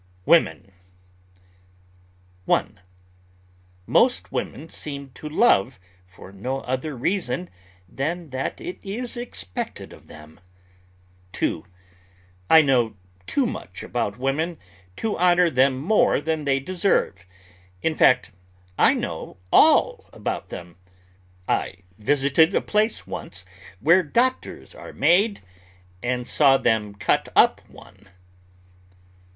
WOMEN 0.25 0.71
1. 2.45 2.79
Most 3.85 4.31
women 4.31 4.67
seem 4.67 5.11
to 5.13 5.29
love 5.29 5.79
for 6.07 6.31
no 6.31 6.61
other 6.61 6.97
reason 6.97 7.51
than 7.87 8.31
that 8.31 8.59
it 8.59 8.79
is 8.81 9.15
expected 9.15 9.93
of 9.93 10.07
them. 10.07 10.39
2. 11.33 11.65
I 12.49 12.63
know 12.63 12.95
too 13.27 13.45
much 13.45 13.83
about 13.83 14.17
women 14.17 14.57
to 14.95 15.19
honor 15.19 15.51
them 15.51 15.77
more 15.77 16.19
than 16.19 16.45
they 16.45 16.59
deserve; 16.59 17.27
in 17.83 17.93
fact 17.93 18.31
I 18.79 18.95
know 18.95 19.37
all 19.53 20.09
about 20.13 20.49
them. 20.49 20.77
I 21.47 21.83
visited 21.99 22.55
a 22.55 22.61
place 22.61 23.05
once 23.05 23.45
where 23.79 24.01
doctors 24.01 24.73
are 24.73 24.93
made, 24.93 25.41
and 26.01 26.25
saw 26.25 26.57
them 26.57 26.95
cut 26.95 27.29
up 27.35 27.61
one. 27.69 28.07